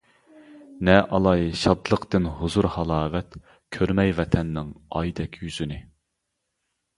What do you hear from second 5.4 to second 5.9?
يۈزىنى!